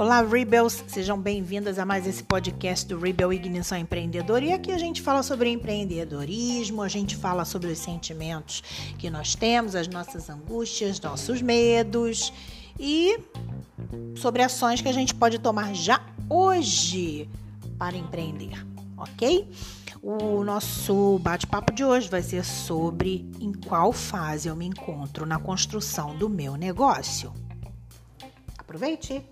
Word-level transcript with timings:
Olá, 0.00 0.22
Rebels! 0.22 0.82
Sejam 0.86 1.20
bem-vindas 1.20 1.78
a 1.78 1.84
mais 1.84 2.06
esse 2.06 2.22
podcast 2.22 2.86
do 2.86 2.98
Rebel 2.98 3.32
Ignição 3.32 3.76
Empreendedor. 3.76 4.42
E 4.42 4.50
aqui 4.50 4.72
a 4.72 4.78
gente 4.78 5.02
fala 5.02 5.22
sobre 5.22 5.50
empreendedorismo, 5.50 6.80
a 6.80 6.88
gente 6.88 7.16
fala 7.16 7.44
sobre 7.44 7.70
os 7.70 7.78
sentimentos 7.78 8.62
que 8.98 9.10
nós 9.10 9.34
temos, 9.34 9.74
as 9.74 9.88
nossas 9.88 10.30
angústias, 10.30 10.98
nossos 11.00 11.42
medos 11.42 12.32
e 12.78 13.18
sobre 14.16 14.42
ações 14.42 14.80
que 14.80 14.88
a 14.88 14.92
gente 14.92 15.14
pode 15.14 15.38
tomar 15.38 15.74
já 15.74 16.00
hoje 16.30 17.28
para 17.78 17.96
empreender, 17.96 18.66
ok? 18.96 19.46
O 20.02 20.42
nosso 20.42 21.18
bate-papo 21.18 21.74
de 21.74 21.84
hoje 21.84 22.08
vai 22.08 22.22
ser 22.22 22.42
sobre 22.42 23.30
em 23.38 23.52
qual 23.52 23.92
fase 23.92 24.48
eu 24.48 24.56
me 24.56 24.64
encontro 24.64 25.26
na 25.26 25.38
construção 25.38 26.16
do 26.16 26.28
meu 26.28 26.56
negócio. 26.56 27.32
Aproveite! 28.56 29.22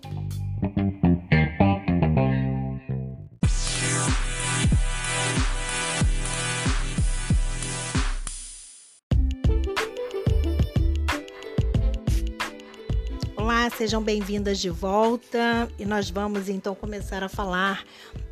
Sejam 13.77 14.01
bem-vindas 14.01 14.59
de 14.59 14.69
volta 14.69 15.69
e 15.77 15.85
nós 15.85 16.09
vamos 16.09 16.49
então 16.49 16.75
começar 16.75 17.23
a 17.23 17.29
falar 17.29 17.85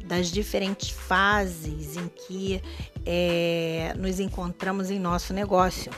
das 0.03 0.29
diferentes 0.31 0.89
fases 0.89 1.95
em 1.95 2.07
que 2.07 2.61
é, 3.05 3.93
nos 3.97 4.19
encontramos 4.19 4.89
em 4.89 4.99
nosso 4.99 5.33
negócio. 5.33 5.91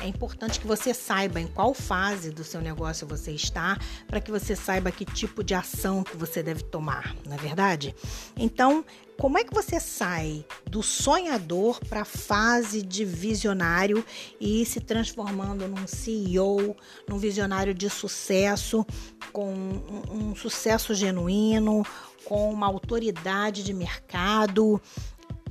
É 0.00 0.06
importante 0.06 0.60
que 0.60 0.66
você 0.66 0.92
saiba 0.92 1.40
em 1.40 1.46
qual 1.46 1.72
fase 1.72 2.30
do 2.30 2.44
seu 2.44 2.60
negócio 2.60 3.06
você 3.06 3.32
está, 3.32 3.78
para 4.06 4.20
que 4.20 4.30
você 4.30 4.54
saiba 4.56 4.90
que 4.90 5.04
tipo 5.04 5.42
de 5.42 5.54
ação 5.54 6.02
que 6.02 6.16
você 6.16 6.42
deve 6.42 6.62
tomar, 6.62 7.14
não 7.26 7.34
é 7.34 7.38
verdade? 7.38 7.94
Então, 8.36 8.84
como 9.18 9.38
é 9.38 9.44
que 9.44 9.54
você 9.54 9.78
sai 9.78 10.44
do 10.68 10.82
sonhador 10.82 11.78
para 11.88 12.02
a 12.02 12.04
fase 12.04 12.82
de 12.82 13.04
visionário 13.04 14.04
e 14.40 14.64
se 14.66 14.80
transformando 14.80 15.68
num 15.68 15.86
CEO, 15.86 16.76
num 17.08 17.16
visionário 17.16 17.72
de 17.72 17.88
sucesso, 17.88 18.84
com 19.32 19.52
um, 19.52 20.30
um 20.30 20.36
sucesso 20.36 20.94
genuíno, 20.94 21.84
com 22.24 22.50
uma 22.50 22.66
autoridade 22.66 23.62
de 23.62 23.72
mercado, 23.72 24.80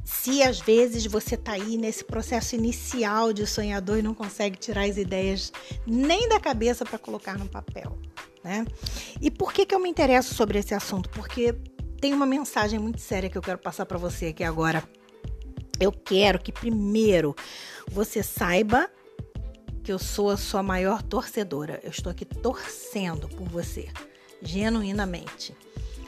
se 0.03 0.43
às 0.43 0.59
vezes 0.59 1.05
você 1.05 1.35
está 1.35 1.53
aí 1.53 1.77
nesse 1.77 2.03
processo 2.03 2.55
inicial 2.55 3.31
de 3.31 3.47
sonhador 3.47 3.97
e 3.97 4.01
não 4.01 4.13
consegue 4.13 4.57
tirar 4.57 4.83
as 4.83 4.97
ideias 4.97 5.51
nem 5.85 6.27
da 6.27 6.39
cabeça 6.39 6.85
para 6.85 6.99
colocar 6.99 7.37
no 7.37 7.47
papel, 7.47 7.97
né? 8.43 8.65
E 9.21 9.31
por 9.31 9.53
que, 9.53 9.65
que 9.65 9.73
eu 9.73 9.79
me 9.79 9.89
interesso 9.89 10.33
sobre 10.33 10.59
esse 10.59 10.73
assunto? 10.73 11.09
Porque 11.09 11.53
tem 11.99 12.13
uma 12.13 12.25
mensagem 12.25 12.79
muito 12.79 12.99
séria 12.99 13.29
que 13.29 13.37
eu 13.37 13.41
quero 13.41 13.57
passar 13.57 13.85
para 13.85 13.97
você 13.97 14.27
aqui 14.27 14.43
agora. 14.43 14.83
Eu 15.79 15.91
quero 15.91 16.39
que 16.39 16.51
primeiro 16.51 17.35
você 17.89 18.21
saiba 18.21 18.89
que 19.83 19.91
eu 19.91 19.99
sou 19.99 20.29
a 20.29 20.37
sua 20.37 20.63
maior 20.63 21.01
torcedora. 21.01 21.79
Eu 21.83 21.89
estou 21.89 22.11
aqui 22.11 22.25
torcendo 22.25 23.27
por 23.27 23.47
você, 23.47 23.89
genuinamente. 24.41 25.55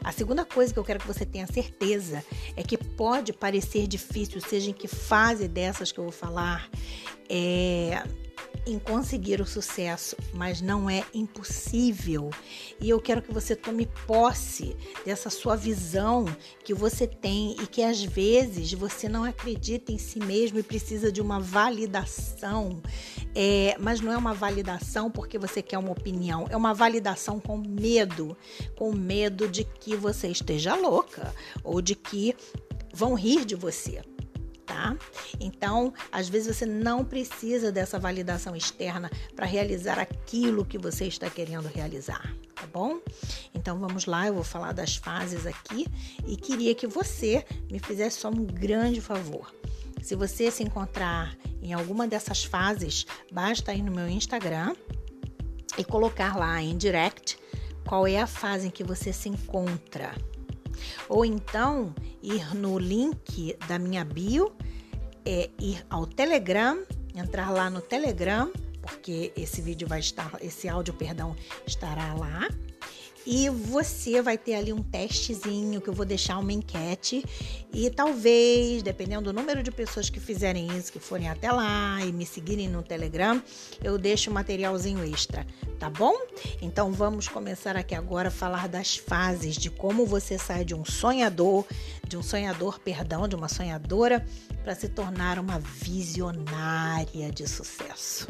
A 0.06 0.12
segunda 0.12 0.46
coisa 0.46 0.72
que 0.72 0.78
eu 0.78 0.84
quero 0.84 1.00
que 1.00 1.08
você 1.08 1.26
tenha 1.26 1.48
certeza 1.48 2.24
é 2.56 2.62
que 2.62 2.78
pode 2.78 3.34
parecer 3.34 3.88
difícil, 3.88 4.40
seja 4.40 4.70
em 4.70 4.74
que 4.74 4.88
fase 4.88 5.48
dessas 5.48 5.92
que 5.92 5.98
eu 5.98 6.04
vou 6.04 6.14
falar, 6.14 6.70
é, 7.28 8.04
em 8.66 8.80
conseguir 8.80 9.40
o 9.42 9.46
sucesso, 9.46 10.16
mas 10.34 10.62
não 10.62 10.90
é 10.90 11.04
impossível. 11.14 12.30
E 12.80 12.90
eu 12.90 13.00
quero 13.00 13.22
que 13.22 13.34
você 13.34 13.56
tome 13.56 13.88
posse 14.08 14.76
dessa 15.06 15.30
sua 15.30 15.56
visão 15.56 16.26
que 16.64 16.74
você 16.74 17.06
tem 17.06 17.56
e 17.62 17.68
que 17.68 17.84
às 17.84 18.04
vezes 18.04 18.74
você 18.74 19.08
não 19.08 19.24
acredita 19.24 19.92
em 19.92 19.98
si 19.98 20.20
mesmo 20.20 20.58
e 20.58 20.64
precisa 20.64 21.12
de 21.12 21.22
uma 21.22 21.40
validação. 21.40 22.82
É, 23.36 23.76
mas 23.80 24.02
não 24.02 24.12
é 24.12 24.18
uma 24.18 24.34
validação 24.34 25.12
porque 25.12 25.38
você 25.38 25.62
quer 25.62 25.78
uma 25.78 25.92
opinião, 25.92 26.48
é 26.50 26.58
uma 26.58 26.74
validação 26.74 27.40
com 27.40 27.58
medo, 27.58 28.36
com 28.76 28.92
medo 28.94 29.48
de 29.48 29.64
que 29.64 29.96
você 29.96 30.28
esteja 30.28 30.76
louca 30.76 31.34
ou 31.64 31.82
de 31.82 31.96
que 31.96 32.36
vão 32.94 33.14
rir 33.14 33.46
de 33.46 33.56
você 33.56 34.02
tá? 34.66 34.96
Então, 35.40 35.94
às 36.12 36.28
vezes 36.28 36.56
você 36.56 36.66
não 36.66 37.04
precisa 37.04 37.72
dessa 37.72 38.00
validação 38.00 38.56
externa 38.56 39.10
para 39.36 39.46
realizar 39.46 40.00
aquilo 40.00 40.66
que 40.66 40.78
você 40.78 41.06
está 41.06 41.30
querendo 41.30 41.68
realizar, 41.68 42.36
tá 42.56 42.66
bom? 42.72 43.00
Então, 43.54 43.80
vamos 43.80 44.06
lá, 44.06 44.28
eu 44.28 44.34
vou 44.34 44.44
falar 44.44 44.72
das 44.74 44.96
fases 44.96 45.46
aqui 45.46 45.88
e 46.28 46.36
queria 46.36 46.74
que 46.74 46.88
você 46.88 47.46
me 47.72 47.80
fizesse 47.80 48.20
só 48.20 48.30
um 48.30 48.46
grande 48.46 49.02
favor. 49.02 49.54
Se 50.02 50.16
você 50.16 50.52
se 50.52 50.64
encontrar 50.64 51.36
em 51.62 51.74
alguma 51.74 52.08
dessas 52.08 52.44
fases, 52.44 53.06
basta 53.32 53.74
ir 53.74 53.82
no 53.82 53.92
meu 53.92 54.08
Instagram 54.08 54.76
e 55.78 55.84
colocar 55.84 56.38
lá 56.38 56.62
em 56.62 56.78
direct 56.78 57.38
qual 57.88 58.08
é 58.08 58.20
a 58.20 58.28
fase 58.28 58.68
em 58.68 58.72
que 58.72 58.84
você 58.84 59.12
se 59.12 59.30
encontra. 59.30 60.14
Ou 61.10 61.26
então 61.26 61.94
ir 62.22 62.56
no 62.56 62.78
link 62.78 63.56
da 63.68 63.78
minha 63.80 64.04
bio 64.04 64.54
é 65.26 65.50
ir 65.60 65.86
ao 65.90 66.06
Telegram, 66.06 66.84
entrar 67.16 67.52
lá 67.52 67.70
no 67.70 67.82
Telegram, 67.82 68.52
porque 68.82 69.34
esse 69.36 69.62
vídeo 69.62 69.88
vai 69.88 70.00
estar, 70.00 70.32
esse 70.42 70.70
áudio, 70.70 70.94
perdão, 70.94 71.36
estará 71.66 72.14
lá. 72.14 72.48
E 73.26 73.50
você 73.50 74.22
vai 74.22 74.38
ter 74.38 74.56
ali 74.56 74.72
um 74.72 74.84
testezinho 74.84 75.82
que 75.82 75.90
eu 75.90 75.94
vou 75.94 76.06
deixar 76.06 76.38
uma 76.38 76.54
enquete 76.54 77.26
e 77.74 77.90
talvez, 77.90 78.84
dependendo 78.84 79.24
do 79.24 79.34
número 79.34 79.64
de 79.64 79.72
pessoas 79.72 80.10
que 80.10 80.20
fizerem 80.20 80.68
isso, 80.78 80.92
que 80.92 81.00
forem 81.00 81.28
até 81.28 81.52
lá 81.52 82.00
e 82.06 82.12
me 82.12 82.26
seguirem 82.26 82.70
no 82.70 82.84
Telegram, 82.84 83.42
eu 83.84 83.98
deixo 83.98 84.30
um 84.30 84.34
materialzinho 84.34 85.04
extra, 85.04 85.46
tá 85.80 85.90
bom? 85.90 86.14
Então 86.62 86.92
vamos 86.92 87.28
começar 87.28 87.76
aqui 87.76 87.96
agora 87.96 88.28
a 88.28 88.32
falar 88.32 88.68
das 88.68 88.96
fases 88.96 89.56
de 89.56 89.72
como 89.72 90.06
você 90.06 90.38
sai 90.38 90.64
de 90.64 90.76
um 90.76 90.86
sonhador, 90.86 91.66
de 92.08 92.18
um 92.18 92.24
sonhador, 92.24 92.80
perdão, 92.80 93.28
de 93.28 93.36
uma 93.36 93.50
sonhadora 93.50 94.26
para 94.64 94.76
se 94.76 94.88
tornar 94.88 95.40
uma 95.40 95.60
visionária 95.60 97.32
de 97.32 97.48
sucesso. 97.48 98.28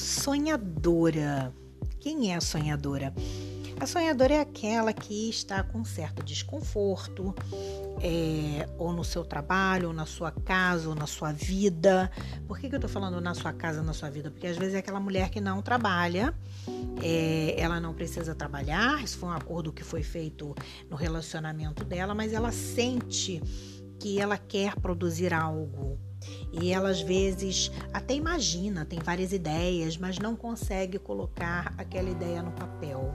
Sonhadora. 0.00 1.54
Quem 2.00 2.32
é 2.32 2.36
a 2.36 2.40
sonhadora? 2.40 3.12
A 3.78 3.86
sonhadora 3.86 4.34
é 4.34 4.40
aquela 4.40 4.92
que 4.92 5.30
está 5.30 5.62
com 5.62 5.84
certo 5.84 6.22
desconforto, 6.22 7.34
é, 8.02 8.68
ou 8.78 8.92
no 8.92 9.02
seu 9.02 9.24
trabalho, 9.24 9.88
ou 9.88 9.94
na 9.94 10.04
sua 10.04 10.30
casa, 10.30 10.88
ou 10.88 10.94
na 10.94 11.06
sua 11.06 11.32
vida. 11.32 12.10
Por 12.46 12.58
que, 12.58 12.68
que 12.68 12.74
eu 12.74 12.78
estou 12.78 12.90
falando 12.90 13.20
na 13.20 13.34
sua 13.34 13.52
casa, 13.52 13.82
na 13.82 13.94
sua 13.94 14.10
vida? 14.10 14.30
Porque 14.30 14.46
às 14.46 14.56
vezes 14.58 14.74
é 14.74 14.78
aquela 14.78 15.00
mulher 15.00 15.30
que 15.30 15.40
não 15.40 15.62
trabalha, 15.62 16.34
é, 17.02 17.54
ela 17.58 17.80
não 17.80 17.94
precisa 17.94 18.34
trabalhar, 18.34 19.02
isso 19.02 19.16
foi 19.16 19.30
um 19.30 19.32
acordo 19.32 19.72
que 19.72 19.84
foi 19.84 20.02
feito 20.02 20.54
no 20.90 20.96
relacionamento 20.96 21.84
dela, 21.84 22.14
mas 22.14 22.34
ela 22.34 22.52
sente 22.52 23.40
que 23.98 24.18
ela 24.20 24.36
quer 24.36 24.76
produzir 24.76 25.32
algo, 25.32 25.98
e 26.52 26.72
ela 26.72 26.90
às 26.90 27.00
vezes 27.00 27.70
até 27.92 28.14
imagina, 28.14 28.84
tem 28.84 28.98
várias 28.98 29.32
ideias, 29.32 29.96
mas 29.96 30.18
não 30.18 30.36
consegue 30.36 30.98
colocar 30.98 31.72
aquela 31.78 32.10
ideia 32.10 32.42
no 32.42 32.52
papel. 32.52 33.14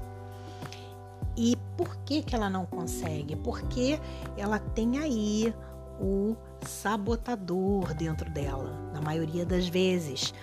E 1.38 1.58
por 1.76 1.98
que, 1.98 2.24
que 2.24 2.34
ela 2.34 2.50
não 2.50 2.66
consegue? 2.66 3.36
Porque 3.36 4.00
ela 4.38 4.58
tem 4.58 4.98
aí 5.00 5.54
o 6.00 6.36
sabotador 6.62 7.94
dentro 7.94 8.30
dela, 8.30 8.90
na 8.94 9.02
maioria 9.02 9.46
das 9.46 9.68
vezes. 9.68 10.34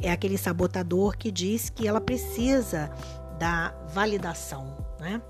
É 0.00 0.10
aquele 0.10 0.36
sabotador 0.36 1.16
que 1.16 1.30
diz 1.30 1.70
que 1.70 1.86
ela 1.86 2.00
precisa 2.00 2.90
da 3.38 3.74
validação, 3.88 4.76
né? 5.00 5.20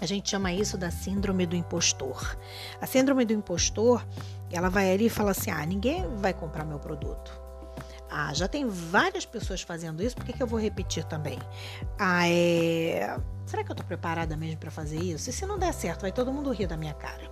A 0.00 0.06
gente 0.06 0.30
chama 0.30 0.52
isso 0.52 0.78
da 0.78 0.90
síndrome 0.90 1.46
do 1.46 1.54
impostor. 1.54 2.36
A 2.80 2.86
síndrome 2.86 3.24
do 3.24 3.32
impostor, 3.32 4.06
ela 4.50 4.70
vai 4.70 4.92
ali 4.92 5.06
e 5.06 5.10
fala 5.10 5.32
assim: 5.32 5.50
ah, 5.50 5.64
ninguém 5.66 6.06
vai 6.16 6.32
comprar 6.32 6.64
meu 6.64 6.78
produto. 6.78 7.40
Ah, 8.10 8.34
já 8.34 8.48
tem 8.48 8.66
várias 8.68 9.24
pessoas 9.24 9.62
fazendo 9.62 10.02
isso, 10.02 10.16
por 10.16 10.24
que, 10.24 10.32
que 10.32 10.42
eu 10.42 10.46
vou 10.46 10.58
repetir 10.58 11.04
também? 11.04 11.38
Ah, 11.96 12.28
é. 12.28 13.16
Será 13.46 13.62
que 13.62 13.70
eu 13.70 13.76
tô 13.76 13.84
preparada 13.84 14.36
mesmo 14.36 14.58
para 14.58 14.70
fazer 14.70 14.98
isso? 14.98 15.30
E 15.30 15.32
se 15.32 15.46
não 15.46 15.58
der 15.58 15.72
certo, 15.72 16.02
vai 16.02 16.10
todo 16.10 16.32
mundo 16.32 16.50
rir 16.50 16.66
da 16.66 16.76
minha 16.76 16.94
cara. 16.94 17.30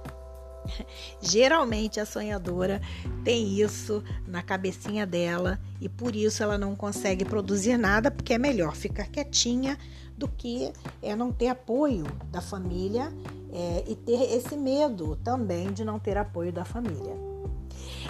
Geralmente 1.21 1.99
a 1.99 2.06
sonhadora 2.06 2.81
tem 3.25 3.61
isso 3.61 4.05
na 4.26 4.43
cabecinha 4.43 5.05
dela 5.05 5.59
e 5.81 5.88
por 5.88 6.14
isso 6.14 6.43
ela 6.43 6.56
não 6.56 6.76
consegue 6.76 7.25
produzir 7.25 7.76
nada, 7.76 8.11
porque 8.11 8.35
é 8.35 8.38
melhor 8.38 8.76
ficar 8.76 9.09
quietinha 9.09 9.76
do 10.19 10.26
que 10.26 10.73
é 11.00 11.15
não 11.15 11.32
ter 11.32 11.49
apoio 11.49 12.05
da 12.31 12.41
família 12.41 13.12
é, 13.53 13.85
e 13.87 13.94
ter 13.94 14.35
esse 14.35 14.56
medo 14.56 15.17
também 15.23 15.73
de 15.73 15.85
não 15.85 15.99
ter 15.99 16.19
apoio 16.19 16.53
da 16.53 16.65
família. 16.65 17.17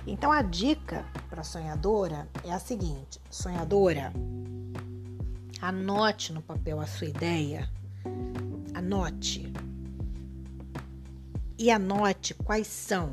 Então 0.07 0.33
a 0.33 0.41
dica 0.41 1.05
para 1.29 1.45
sonhadora 1.45 2.27
é 2.43 2.51
a 2.51 2.59
seguinte: 2.59 3.21
sonhadora, 3.31 4.11
anote 5.61 6.33
no 6.33 6.41
papel 6.41 6.81
a 6.81 6.87
sua 6.87 7.07
ideia, 7.07 7.69
anote 8.75 9.53
e 11.59 11.71
anote 11.71 12.33
quais 12.33 12.67
são 12.69 13.13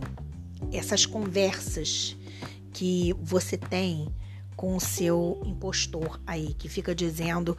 essas 0.72 1.06
conversas 1.06 2.16
que 2.72 3.14
você 3.22 3.58
tem 3.58 4.08
com 4.56 4.76
o 4.76 4.80
seu 4.80 5.42
impostor 5.46 6.20
aí, 6.26 6.54
que 6.54 6.70
fica 6.70 6.96
dizendo 6.96 7.58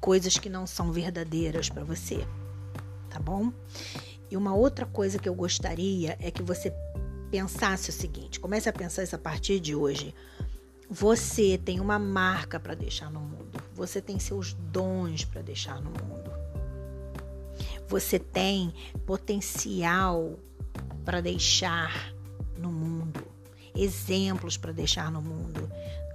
coisas 0.00 0.38
que 0.38 0.48
não 0.48 0.66
são 0.66 0.92
verdadeiras 0.92 1.68
para 1.68 1.84
você, 1.84 2.26
tá 3.10 3.18
bom? 3.18 3.52
E 4.30 4.36
uma 4.36 4.54
outra 4.54 4.86
coisa 4.86 5.18
que 5.18 5.28
eu 5.28 5.34
gostaria 5.34 6.16
é 6.20 6.30
que 6.30 6.42
você 6.42 6.72
pensasse 7.30 7.90
o 7.90 7.92
seguinte: 7.92 8.40
comece 8.40 8.68
a 8.68 8.72
pensar 8.72 9.02
isso 9.02 9.16
a 9.16 9.18
partir 9.18 9.60
de 9.60 9.74
hoje. 9.74 10.14
Você 10.90 11.58
tem 11.62 11.80
uma 11.80 11.98
marca 11.98 12.58
para 12.58 12.74
deixar 12.74 13.10
no 13.10 13.20
mundo. 13.20 13.62
Você 13.74 14.00
tem 14.00 14.18
seus 14.18 14.54
dons 14.54 15.24
para 15.24 15.42
deixar 15.42 15.80
no 15.82 15.90
mundo. 15.90 16.30
Você 17.88 18.18
tem 18.18 18.72
potencial 19.06 20.38
para 21.04 21.20
deixar 21.20 22.12
no 22.56 22.70
mundo, 22.70 23.26
exemplos 23.74 24.56
para 24.56 24.72
deixar 24.72 25.10
no 25.10 25.22
mundo. 25.22 25.67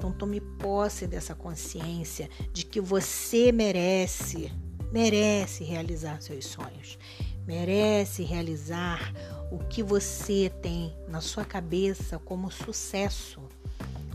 Então 0.03 0.11
tome 0.11 0.41
posse 0.41 1.07
dessa 1.07 1.33
consciência 1.33 2.29
de 2.51 2.65
que 2.65 2.81
você 2.81 3.53
merece, 3.53 4.51
merece 4.91 5.63
realizar 5.63 6.21
seus 6.21 6.43
sonhos, 6.43 6.99
merece 7.47 8.21
realizar 8.21 9.13
o 9.49 9.59
que 9.59 9.81
você 9.81 10.51
tem 10.61 10.93
na 11.07 11.21
sua 11.21 11.45
cabeça 11.45 12.19
como 12.19 12.51
sucesso, 12.51 13.39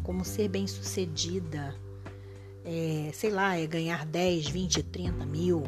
como 0.02 0.26
ser 0.26 0.49
bem-sucedida. 0.49 1.75
É, 2.67 3.11
sei 3.14 3.31
lá, 3.31 3.56
é 3.56 3.67
ganhar 3.67 4.05
10, 4.05 4.46
20, 4.46 4.82
30 4.82 5.25
mil, 5.25 5.62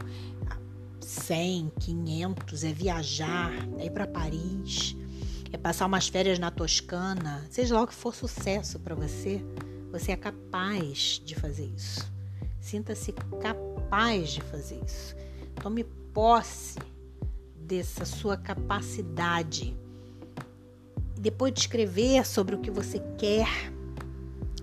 100, 1.01 1.73
500, 1.81 2.65
é 2.65 2.73
viajar, 2.75 3.53
é 3.79 3.87
ir 3.87 3.91
para 3.91 4.07
Paris, 4.07 4.95
é 5.51 5.57
passar 5.57 5.87
umas 5.87 6.09
férias 6.09 6.39
na 6.39 6.51
Toscana, 6.51 7.47
seja 7.49 7.75
lá 7.75 7.85
o 7.85 7.87
que 7.87 7.95
for 7.95 8.15
sucesso 8.15 8.79
para 8.79 8.95
você, 8.95 9.43
você 9.91 10.13
é 10.13 10.17
capaz 10.17 11.21
de 11.25 11.35
fazer 11.35 11.67
isso. 11.77 12.11
Sinta-se 12.61 13.13
capaz 13.41 14.31
de 14.31 14.41
fazer 14.43 14.81
isso. 14.85 15.17
Tome 15.61 15.85
posse 16.13 16.79
dessa 17.57 18.05
sua 18.05 18.37
capacidade. 18.37 19.77
Depois 21.19 21.53
de 21.53 21.61
escrever 21.61 22.27
sobre 22.27 22.55
o 22.55 22.61
que 22.61 22.71
você 22.71 23.01
quer 23.19 23.49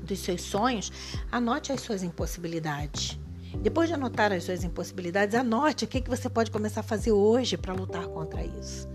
dos 0.01 0.19
seus 0.19 0.41
sonhos, 0.41 0.91
anote 1.31 1.71
as 1.71 1.81
suas 1.81 2.03
impossibilidades. 2.03 3.19
Depois 3.61 3.89
de 3.89 3.95
anotar 3.95 4.31
as 4.31 4.43
suas 4.43 4.63
impossibilidades, 4.63 5.35
anote 5.35 5.85
o 5.85 5.87
que, 5.87 6.01
que 6.01 6.09
você 6.09 6.29
pode 6.29 6.51
começar 6.51 6.81
a 6.81 6.83
fazer 6.83 7.11
hoje 7.11 7.57
para 7.57 7.73
lutar 7.73 8.07
contra 8.07 8.43
isso. 8.43 8.87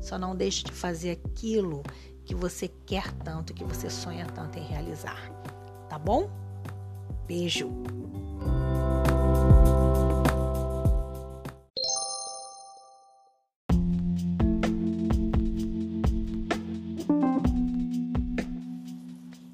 Só 0.00 0.18
não 0.18 0.34
deixe 0.34 0.64
de 0.64 0.72
fazer 0.72 1.20
aquilo 1.24 1.82
que 2.24 2.34
você 2.34 2.68
quer 2.86 3.12
tanto, 3.24 3.54
que 3.54 3.64
você 3.64 3.88
sonha 3.88 4.26
tanto 4.26 4.58
em 4.58 4.62
realizar. 4.62 5.30
Tá 5.88 5.98
bom? 5.98 6.30
Beijo! 7.26 7.70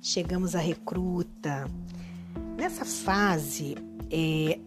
Chegamos 0.00 0.54
à 0.54 0.60
recruta. 0.60 1.68
Nessa 2.56 2.84
fase, 2.84 3.74
é, 4.10 4.60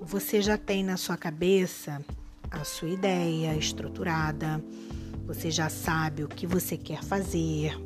você 0.00 0.40
já 0.40 0.56
tem 0.56 0.82
na 0.82 0.96
sua 0.96 1.18
cabeça 1.18 2.02
a 2.50 2.64
sua 2.64 2.88
ideia 2.88 3.54
estruturada, 3.54 4.64
você 5.26 5.50
já 5.50 5.68
sabe 5.68 6.24
o 6.24 6.28
que 6.28 6.46
você 6.46 6.78
quer 6.78 7.04
fazer, 7.04 7.78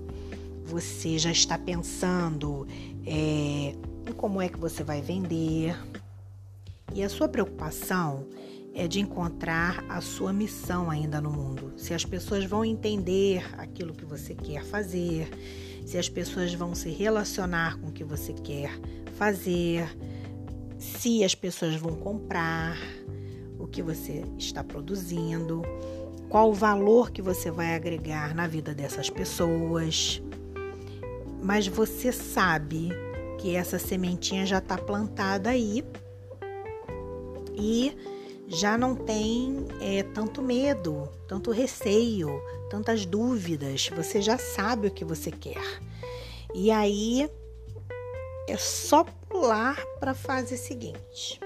você 0.64 1.18
já 1.18 1.30
está 1.30 1.58
pensando 1.58 2.66
é, 3.06 3.74
em 4.06 4.12
como 4.16 4.40
é 4.40 4.48
que 4.48 4.58
você 4.58 4.82
vai 4.82 5.00
vender. 5.00 5.76
E 6.94 7.02
a 7.02 7.08
sua 7.08 7.28
preocupação 7.28 8.26
é 8.74 8.88
de 8.88 9.00
encontrar 9.00 9.84
a 9.88 10.00
sua 10.00 10.32
missão 10.32 10.90
ainda 10.90 11.20
no 11.20 11.30
mundo. 11.30 11.72
Se 11.76 11.92
as 11.92 12.04
pessoas 12.04 12.44
vão 12.44 12.64
entender 12.64 13.44
aquilo 13.58 13.94
que 13.94 14.04
você 14.04 14.34
quer 14.34 14.64
fazer, 14.64 15.28
se 15.84 15.98
as 15.98 16.08
pessoas 16.08 16.54
vão 16.54 16.74
se 16.74 16.90
relacionar 16.90 17.78
com 17.78 17.88
o 17.88 17.92
que 17.92 18.04
você 18.04 18.32
quer 18.32 18.70
fazer, 19.16 19.86
se 20.78 21.22
as 21.22 21.34
pessoas 21.34 21.76
vão 21.76 21.94
comprar 21.94 22.76
o 23.58 23.66
que 23.66 23.82
você 23.82 24.24
está 24.38 24.64
produzindo, 24.64 25.62
qual 26.28 26.50
o 26.50 26.54
valor 26.54 27.10
que 27.10 27.20
você 27.20 27.50
vai 27.50 27.74
agregar 27.74 28.34
na 28.34 28.46
vida 28.46 28.74
dessas 28.74 29.10
pessoas. 29.10 30.22
Mas 31.42 31.66
você 31.66 32.12
sabe 32.12 32.90
que 33.38 33.56
essa 33.56 33.78
sementinha 33.78 34.46
já 34.46 34.58
está 34.58 34.78
plantada 34.78 35.50
aí 35.50 35.84
e 37.54 37.96
já 38.46 38.78
não 38.78 38.94
tem 38.94 39.66
é, 39.80 40.02
tanto 40.02 40.40
medo, 40.42 41.08
tanto 41.26 41.50
receio, 41.50 42.40
tantas 42.70 43.04
dúvidas. 43.04 43.88
Você 43.96 44.22
já 44.22 44.38
sabe 44.38 44.88
o 44.88 44.90
que 44.90 45.04
você 45.04 45.30
quer. 45.30 45.80
E 46.54 46.70
aí 46.70 47.28
é 48.48 48.56
só 48.56 49.04
pular 49.28 49.76
para 49.98 50.12
a 50.12 50.14
fase 50.14 50.56
seguinte. 50.56 51.40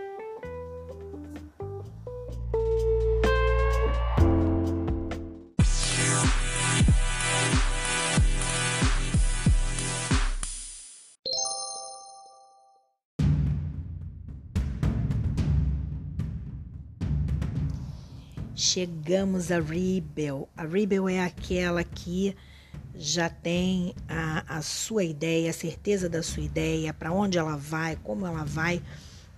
Chegamos 18.77 19.51
a 19.51 19.59
Rebel. 19.59 20.51
A 20.55 20.63
Rebel 20.63 21.09
é 21.09 21.25
aquela 21.25 21.83
que 21.83 22.37
já 22.95 23.27
tem 23.27 23.95
a, 24.07 24.59
a 24.59 24.61
sua 24.61 25.03
ideia, 25.03 25.49
a 25.49 25.55
certeza 25.55 26.11
da 26.11 26.23
sua 26.23 26.43
ideia, 26.43 26.93
para 26.93 27.11
onde 27.11 27.39
ela 27.39 27.57
vai, 27.57 27.97
como 27.97 28.27
ela 28.27 28.45
vai, 28.45 28.83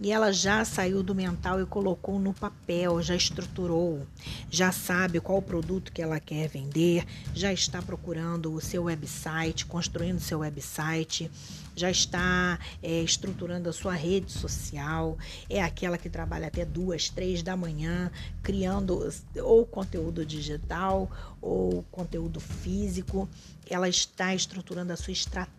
e 0.01 0.13
ela 0.13 0.33
já 0.33 0.65
saiu 0.65 1.03
do 1.03 1.15
mental 1.15 1.61
e 1.61 1.67
colocou 1.67 2.19
no 2.19 2.33
papel, 2.33 3.03
já 3.03 3.17
estruturou, 3.17 4.07
já 4.51 4.71
sabe 4.71 5.21
qual 5.21 5.43
produto 5.43 5.93
que 5.93 6.01
ela 6.01 6.21
quer 6.21 6.49
vender, 6.49 7.05
já 7.35 7.53
está 7.53 7.83
procurando 7.83 8.53
o 8.53 8.61
seu 8.61 8.85
website, 8.85 9.67
construindo 9.67 10.21
seu 10.21 10.41
website, 10.41 11.31
já 11.75 11.91
está 11.91 12.59
é, 12.83 13.03
estruturando 13.03 13.69
a 13.69 13.73
sua 13.73 13.95
rede 13.95 14.31
social, 14.31 15.17
é 15.49 15.63
aquela 15.63 15.99
que 15.99 16.09
trabalha 16.09 16.49
até 16.49 16.65
duas, 16.65 17.09
três 17.09 17.43
da 17.43 17.57
manhã, 17.57 18.11
criando 18.43 19.13
ou 19.37 19.65
conteúdo 19.67 20.25
digital 20.25 21.11
ou 21.41 21.85
conteúdo 21.91 22.41
físico. 22.41 23.29
Ela 23.69 23.89
está 23.89 24.35
estruturando 24.35 24.93
a 24.93 24.97
sua 24.97 25.13
estratégia, 25.13 25.58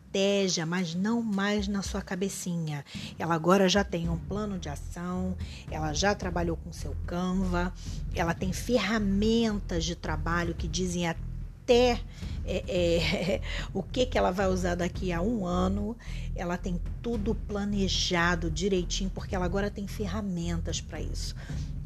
mas 0.65 0.95
não 0.95 1.21
mais 1.21 1.67
na 1.67 1.81
sua 1.81 2.01
cabecinha. 2.01 2.83
Ela 3.17 3.35
agora 3.35 3.69
já 3.69 3.83
tem 3.83 4.09
um 4.09 4.17
plano 4.17 4.57
de 4.57 4.69
ação, 4.69 5.35
ela 5.69 5.93
já 5.93 6.15
trabalhou 6.15 6.57
com 6.57 6.71
seu 6.71 6.95
Canva, 7.05 7.73
ela 8.13 8.33
tem 8.33 8.51
ferramentas 8.51 9.85
de 9.85 9.95
trabalho 9.95 10.55
que 10.55 10.67
dizem 10.67 11.07
até 11.07 11.29
até 11.69 12.01
é, 12.45 12.63
é, 12.67 13.41
o 13.71 13.83
que, 13.83 14.07
que 14.07 14.17
ela 14.17 14.31
vai 14.31 14.47
usar 14.47 14.73
daqui 14.73 15.13
a 15.13 15.21
um 15.21 15.45
ano. 15.45 15.95
Ela 16.35 16.57
tem 16.57 16.81
tudo 17.01 17.35
planejado 17.35 18.49
direitinho, 18.49 19.11
porque 19.11 19.35
ela 19.35 19.45
agora 19.45 19.69
tem 19.69 19.87
ferramentas 19.87 20.81
para 20.81 20.99
isso. 20.99 21.35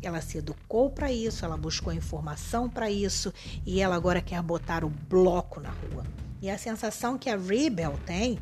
Ela 0.02 0.22
se 0.22 0.38
educou 0.38 0.90
para 0.90 1.12
isso, 1.12 1.46
ela 1.46 1.58
buscou 1.58 1.92
informação 1.94 2.70
para 2.70 2.90
isso 2.90 3.34
e 3.66 3.82
ela 3.82 3.96
agora 3.96 4.22
quer 4.22 4.42
botar 4.42 4.84
o 4.84 4.90
bloco 4.90 5.60
na 5.60 5.70
rua. 5.70 6.04
E 6.44 6.50
a 6.50 6.58
sensação 6.58 7.18
que 7.18 7.30
a 7.30 7.38
Rebel 7.38 7.98
tem 8.06 8.38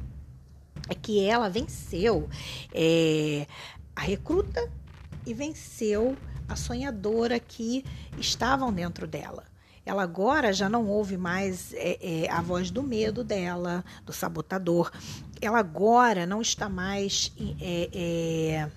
é 0.89 0.95
que 0.95 1.23
ela 1.23 1.47
venceu 1.51 2.27
é, 2.73 3.45
a 3.95 4.01
recruta 4.01 4.67
e 5.23 5.35
venceu 5.35 6.17
a 6.49 6.55
sonhadora 6.55 7.39
que 7.39 7.85
estavam 8.17 8.73
dentro 8.73 9.05
dela. 9.05 9.43
Ela 9.85 10.01
agora 10.01 10.51
já 10.51 10.67
não 10.67 10.87
ouve 10.87 11.15
mais 11.15 11.73
é, 11.75 12.23
é, 12.23 12.31
a 12.31 12.41
voz 12.41 12.71
do 12.71 12.81
medo 12.81 13.23
dela, 13.23 13.85
do 14.03 14.11
sabotador. 14.11 14.91
Ela 15.39 15.59
agora 15.59 16.25
não 16.25 16.41
está 16.41 16.67
mais. 16.67 17.31
É, 17.61 17.89
é, 17.93 18.71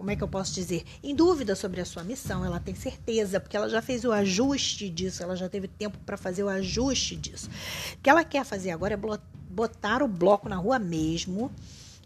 como 0.00 0.10
é 0.10 0.16
que 0.16 0.24
eu 0.24 0.28
posso 0.28 0.54
dizer? 0.54 0.82
Em 1.02 1.14
dúvida 1.14 1.54
sobre 1.54 1.78
a 1.78 1.84
sua 1.84 2.02
missão, 2.02 2.42
ela 2.42 2.58
tem 2.58 2.74
certeza, 2.74 3.38
porque 3.38 3.54
ela 3.54 3.68
já 3.68 3.82
fez 3.82 4.02
o 4.02 4.10
ajuste 4.10 4.88
disso, 4.88 5.22
ela 5.22 5.36
já 5.36 5.46
teve 5.46 5.68
tempo 5.68 5.98
para 6.06 6.16
fazer 6.16 6.42
o 6.42 6.48
ajuste 6.48 7.14
disso. 7.16 7.50
O 7.92 7.98
que 7.98 8.08
ela 8.08 8.24
quer 8.24 8.42
fazer 8.46 8.70
agora 8.70 8.94
é 8.94 8.98
botar 9.50 10.02
o 10.02 10.08
bloco 10.08 10.48
na 10.48 10.56
rua 10.56 10.78
mesmo 10.78 11.52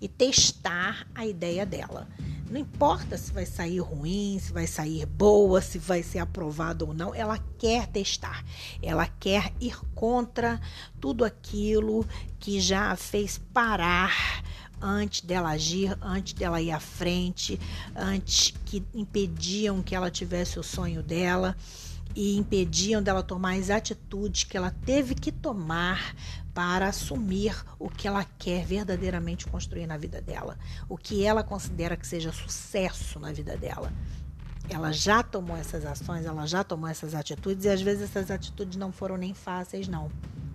e 0.00 0.08
testar 0.08 1.06
a 1.14 1.24
ideia 1.24 1.64
dela. 1.64 2.08
Não 2.50 2.58
importa 2.58 3.16
se 3.16 3.32
vai 3.32 3.46
sair 3.46 3.78
ruim, 3.78 4.40
se 4.40 4.52
vai 4.52 4.66
sair 4.66 5.06
boa, 5.06 5.62
se 5.62 5.78
vai 5.78 6.02
ser 6.02 6.18
aprovado 6.18 6.88
ou 6.88 6.94
não, 6.94 7.14
ela 7.14 7.38
quer 7.56 7.86
testar. 7.86 8.44
Ela 8.82 9.06
quer 9.06 9.52
ir 9.60 9.78
contra 9.94 10.60
tudo 11.00 11.24
aquilo 11.24 12.04
que 12.40 12.60
já 12.60 12.96
fez 12.96 13.38
parar 13.38 14.42
antes 14.80 15.20
dela 15.20 15.50
agir, 15.50 15.96
antes 16.00 16.32
dela 16.32 16.60
ir 16.60 16.70
à 16.70 16.80
frente, 16.80 17.60
antes 17.94 18.54
que 18.64 18.84
impediam 18.94 19.82
que 19.82 19.94
ela 19.94 20.10
tivesse 20.10 20.58
o 20.58 20.62
sonho 20.62 21.02
dela 21.02 21.56
e 22.14 22.36
impediam 22.36 23.02
dela 23.02 23.22
tomar 23.22 23.54
as 23.54 23.70
atitudes 23.70 24.44
que 24.44 24.56
ela 24.56 24.70
teve 24.84 25.14
que 25.14 25.32
tomar 25.32 26.14
para 26.54 26.86
assumir 26.86 27.56
o 27.78 27.90
que 27.90 28.06
ela 28.06 28.24
quer 28.38 28.64
verdadeiramente 28.64 29.46
construir 29.46 29.86
na 29.86 29.96
vida 29.96 30.22
dela, 30.22 30.56
o 30.88 30.96
que 30.96 31.24
ela 31.24 31.42
considera 31.42 31.96
que 31.96 32.06
seja 32.06 32.32
sucesso 32.32 33.18
na 33.18 33.32
vida 33.32 33.56
dela. 33.56 33.92
Ela 34.68 34.92
já 34.92 35.22
tomou 35.22 35.56
essas 35.56 35.84
ações, 35.84 36.24
ela 36.24 36.46
já 36.46 36.62
tomou 36.62 36.88
essas 36.88 37.14
atitudes 37.14 37.64
e 37.64 37.68
às 37.68 37.82
vezes 37.82 38.04
essas 38.04 38.30
atitudes 38.30 38.76
não 38.76 38.92
foram 38.92 39.16
nem 39.16 39.34
fáceis, 39.34 39.88
não, 39.88 40.10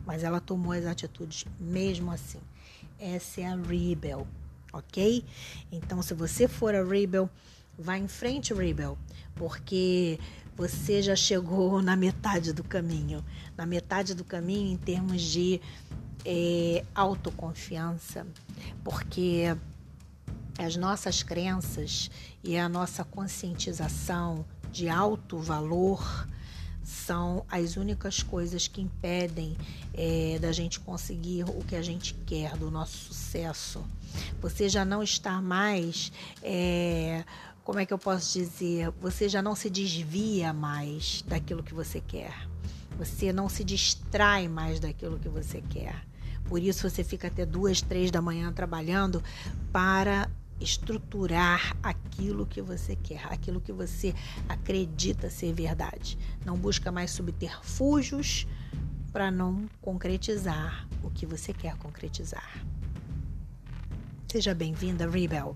mas 0.05 0.23
ela 0.23 0.39
tomou 0.39 0.71
as 0.71 0.85
atitudes 0.85 1.45
mesmo 1.59 2.11
assim. 2.11 2.39
Essa 2.99 3.41
é 3.41 3.45
a 3.45 3.55
Rebel, 3.55 4.27
ok? 4.73 5.23
Então, 5.71 6.01
se 6.01 6.13
você 6.13 6.47
for 6.47 6.75
a 6.75 6.83
Rebel, 6.83 7.29
vá 7.77 7.97
em 7.97 8.09
frente, 8.09 8.53
Rebel, 8.53 8.97
porque 9.35 10.19
você 10.55 11.01
já 11.01 11.15
chegou 11.15 11.79
na 11.83 11.95
metade 11.95 12.51
do 12.51 12.63
caminho. 12.63 13.23
Na 13.55 13.65
metade 13.65 14.13
do 14.13 14.25
caminho 14.25 14.73
em 14.73 14.77
termos 14.77 15.21
de 15.21 15.61
é, 16.25 16.83
autoconfiança, 16.93 18.27
porque 18.83 19.55
as 20.57 20.75
nossas 20.75 21.23
crenças 21.23 22.11
e 22.43 22.57
a 22.57 22.67
nossa 22.67 23.05
conscientização 23.05 24.45
de 24.73 24.89
alto 24.89 25.39
valor 25.39 26.27
são 26.89 27.45
as 27.47 27.77
únicas 27.77 28.23
coisas 28.23 28.67
que 28.67 28.81
impedem 28.81 29.55
é, 29.93 30.39
da 30.41 30.51
gente 30.51 30.79
conseguir 30.79 31.43
o 31.43 31.63
que 31.63 31.75
a 31.75 31.83
gente 31.83 32.15
quer, 32.25 32.57
do 32.57 32.71
nosso 32.71 33.13
sucesso. 33.13 33.85
Você 34.41 34.67
já 34.67 34.83
não 34.83 35.03
está 35.03 35.39
mais 35.39 36.11
é, 36.41 37.23
como 37.63 37.77
é 37.77 37.85
que 37.85 37.93
eu 37.93 37.99
posso 37.99 38.33
dizer? 38.33 38.89
Você 38.99 39.29
já 39.29 39.39
não 39.39 39.55
se 39.55 39.69
desvia 39.69 40.51
mais 40.51 41.23
daquilo 41.27 41.61
que 41.61 41.75
você 41.75 42.01
quer. 42.01 42.33
Você 42.97 43.31
não 43.31 43.47
se 43.47 43.63
distrai 43.63 44.47
mais 44.47 44.79
daquilo 44.79 45.19
que 45.19 45.29
você 45.29 45.61
quer. 45.69 46.03
Por 46.45 46.59
isso 46.59 46.89
você 46.89 47.03
fica 47.03 47.27
até 47.27 47.45
duas, 47.45 47.79
três 47.83 48.09
da 48.09 48.19
manhã 48.19 48.51
trabalhando 48.51 49.23
para 49.71 50.27
estruturar 50.59 51.75
aquilo 51.81 52.45
que 52.45 52.61
você 52.61 52.95
quer, 52.95 53.25
aquilo 53.31 53.61
que 53.61 53.71
você 53.71 54.13
acredita 54.47 55.29
ser 55.29 55.53
verdade. 55.53 56.17
Não 56.45 56.57
busca 56.57 56.91
mais 56.91 57.11
subterfúgios 57.11 58.47
para 59.11 59.31
não 59.31 59.67
concretizar 59.81 60.87
o 61.03 61.09
que 61.09 61.25
você 61.25 61.53
quer 61.53 61.75
concretizar. 61.77 62.63
Seja 64.31 64.53
bem-vinda, 64.53 65.09
Rebel. 65.09 65.55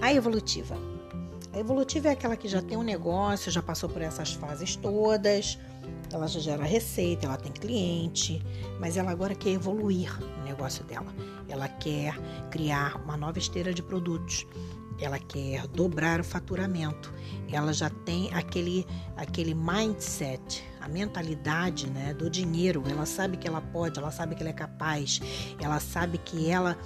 A 0.00 0.12
evolutiva. 0.12 0.93
A 1.54 1.58
evolutiva 1.60 2.08
é 2.08 2.10
aquela 2.10 2.36
que 2.36 2.48
já 2.48 2.60
tem 2.60 2.76
um 2.76 2.82
negócio, 2.82 3.50
já 3.50 3.62
passou 3.62 3.88
por 3.88 4.02
essas 4.02 4.32
fases 4.32 4.74
todas, 4.74 5.56
ela 6.12 6.26
já 6.26 6.40
gera 6.40 6.64
receita, 6.64 7.26
ela 7.26 7.36
tem 7.36 7.52
cliente, 7.52 8.44
mas 8.80 8.96
ela 8.96 9.12
agora 9.12 9.36
quer 9.36 9.50
evoluir 9.50 10.12
o 10.20 10.42
negócio 10.42 10.82
dela. 10.82 11.14
Ela 11.48 11.68
quer 11.68 12.18
criar 12.50 13.00
uma 13.04 13.16
nova 13.16 13.38
esteira 13.38 13.72
de 13.72 13.84
produtos. 13.84 14.44
Ela 15.00 15.20
quer 15.20 15.64
dobrar 15.68 16.18
o 16.18 16.24
faturamento. 16.24 17.14
Ela 17.48 17.72
já 17.72 17.88
tem 17.88 18.34
aquele 18.34 18.84
aquele 19.16 19.54
mindset, 19.54 20.64
a 20.84 20.88
mentalidade, 20.88 21.88
né, 21.88 22.12
do 22.12 22.28
dinheiro. 22.28 22.82
Ela 22.88 23.06
sabe 23.06 23.38
que 23.38 23.48
ela 23.48 23.60
pode, 23.60 23.98
ela 23.98 24.10
sabe 24.10 24.34
que 24.34 24.42
ela 24.42 24.50
é 24.50 24.54
capaz. 24.54 25.20
Ela 25.60 25.80
sabe 25.80 26.18
que 26.18 26.50
ela 26.50 26.76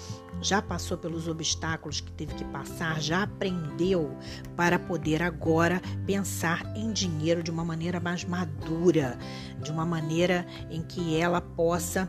já 0.41 0.63
passou 0.63 0.97
pelos 0.97 1.27
obstáculos 1.27 2.01
que 2.01 2.13
teve 2.13 2.33
que 2.35 2.45
passar, 2.45 3.01
já 3.01 3.25
aprendeu 3.25 4.17
para 4.57 4.79
poder 4.79 5.21
agora 5.21 5.83
pensar 6.07 6.63
em 6.77 6.93
dinheiro 6.93 7.43
de 7.43 7.51
uma 7.51 7.65
maneira 7.65 7.99
mais 7.99 8.25
madura, 8.25 9.19
de 9.61 9.71
uma 9.73 9.85
maneira 9.85 10.47
em 10.71 10.81
que 10.81 11.17
ela 11.17 11.41
possa 11.41 12.09